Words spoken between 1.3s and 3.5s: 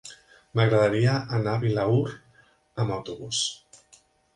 anar a Vilaür amb autobús.